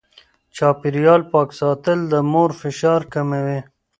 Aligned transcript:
چاپېريال 0.55 1.21
پاک 1.31 1.49
ساتل 1.59 1.99
د 2.11 2.13
مور 2.31 2.49
فشار 2.61 3.01
کموي. 3.13 3.59